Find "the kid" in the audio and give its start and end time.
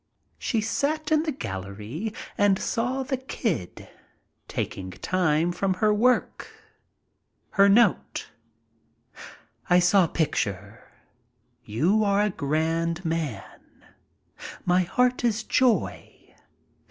3.03-3.87